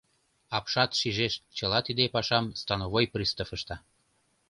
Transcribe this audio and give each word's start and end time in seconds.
Апшат 0.57 0.91
шижеш: 0.99 1.33
чыла 1.57 1.79
тиде 1.87 2.05
пашам 2.15 2.45
становой 2.61 3.05
пристав 3.13 3.49
ышта. 3.55 3.75